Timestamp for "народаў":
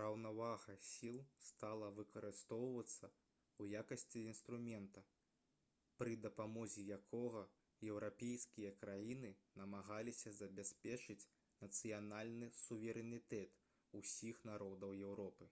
14.54-14.98